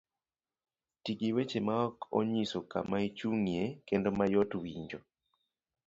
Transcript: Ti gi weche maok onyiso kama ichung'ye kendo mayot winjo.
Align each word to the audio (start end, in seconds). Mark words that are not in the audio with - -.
Ti 1.03 1.11
gi 1.19 1.29
weche 1.35 1.59
maok 1.67 1.95
onyiso 2.17 2.59
kama 2.71 2.95
ichung'ye 3.07 3.63
kendo 3.87 4.09
mayot 4.17 4.51
winjo. 4.61 4.99